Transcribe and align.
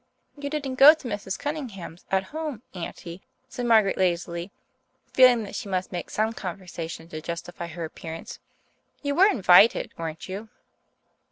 "You 0.35 0.49
didn't 0.49 0.79
go 0.79 0.95
to 0.95 1.07
Mrs. 1.07 1.37
Cunningham's 1.37 2.05
'at 2.09 2.23
home,' 2.33 2.63
Auntie," 2.73 3.21
said 3.47 3.67
Margaret 3.67 3.99
lazily, 3.99 4.51
feeling 5.13 5.43
that 5.43 5.53
she 5.53 5.69
must 5.69 5.91
make 5.91 6.09
some 6.09 6.33
conversation 6.33 7.07
to 7.09 7.21
justify 7.21 7.67
her 7.67 7.85
appearance. 7.85 8.39
"You 9.03 9.13
were 9.13 9.27
invited, 9.27 9.91
weren't 9.99 10.27
you?" 10.27 10.49